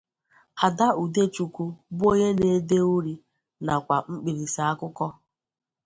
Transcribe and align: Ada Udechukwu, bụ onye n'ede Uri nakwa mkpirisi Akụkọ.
Ada 0.65 0.87
Udechukwu, 1.03 1.65
bụ 1.95 2.03
onye 2.11 2.29
n'ede 2.37 2.77
Uri 2.95 3.13
nakwa 3.65 3.95
mkpirisi 4.11 4.61
Akụkọ. 4.71 5.07